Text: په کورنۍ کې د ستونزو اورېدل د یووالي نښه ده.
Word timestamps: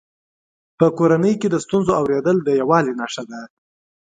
په 0.77 0.85
کورنۍ 0.97 1.33
کې 1.41 1.47
د 1.51 1.55
ستونزو 1.65 1.91
اورېدل 1.99 2.37
د 2.43 2.49
یووالي 2.59 2.93
نښه 2.99 3.23
ده. 3.29 3.41